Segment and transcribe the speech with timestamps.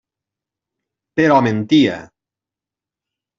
[1.21, 1.99] Però mentia.